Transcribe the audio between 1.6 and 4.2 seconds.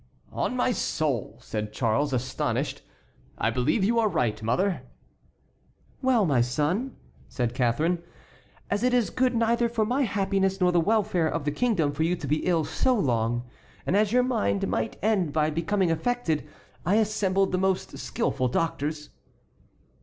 Charles, astonished, "I believe you are